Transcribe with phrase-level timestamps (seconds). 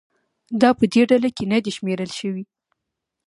[0.61, 2.43] دا په دې ډله کې نه دي شمېرل شوي.